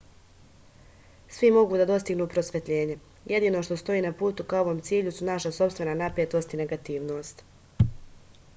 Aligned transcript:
svi 1.35 1.49
mogu 1.57 1.79
da 1.81 1.85
dostignu 1.89 2.25
prosvetljenje 2.31 2.95
jedino 3.33 3.61
što 3.67 3.77
stoji 3.83 4.03
na 4.07 4.13
putu 4.23 4.47
ka 4.55 4.63
ovom 4.65 4.81
cilju 4.89 5.13
su 5.19 5.29
naša 5.29 5.53
sopstvena 5.59 5.95
napetost 6.03 6.57
i 6.57 6.61
negativnost 6.63 7.45